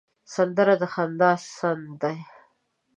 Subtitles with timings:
[0.33, 2.17] سندره د خندا سند دی